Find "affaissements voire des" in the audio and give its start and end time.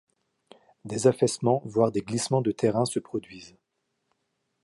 1.05-2.01